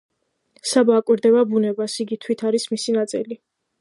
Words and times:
საბა 0.69 0.95
აკვირდება 1.01 1.43
ბუნებას, 1.51 1.99
იგი 2.05 2.19
თვით 2.25 2.43
არის 2.51 2.67
მისი 2.73 2.97
ნაწილი. 2.97 3.39